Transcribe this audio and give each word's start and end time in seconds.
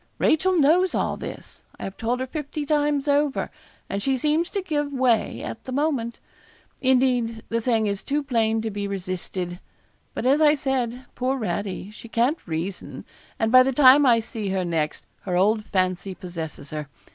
Rachel 0.17 0.57
knows 0.57 0.95
all 0.95 1.15
this. 1.15 1.61
I 1.79 1.83
have 1.83 1.95
told 1.95 2.21
her 2.21 2.25
fifty 2.25 2.65
times 2.65 3.07
over, 3.07 3.51
and 3.87 4.01
she 4.01 4.17
seems 4.17 4.49
to 4.49 4.63
give 4.63 4.91
way 4.91 5.43
at 5.43 5.63
the 5.65 5.71
moment. 5.71 6.19
Indeed 6.81 7.43
the 7.49 7.61
thing 7.61 7.85
is 7.85 8.01
too 8.01 8.23
plain 8.23 8.63
to 8.63 8.71
be 8.71 8.87
resisted. 8.87 9.59
But 10.15 10.25
as 10.25 10.41
I 10.41 10.55
said, 10.55 11.05
poor 11.13 11.37
Radie, 11.39 11.93
she 11.93 12.07
can't 12.07 12.39
reason; 12.47 13.05
and 13.37 13.51
by 13.51 13.61
the 13.61 13.73
time 13.73 14.07
I 14.07 14.21
see 14.21 14.49
her 14.49 14.65
next, 14.65 15.05
her 15.21 15.37
old 15.37 15.65
fancy 15.65 16.15
possesses 16.15 16.71
her. 16.71 16.87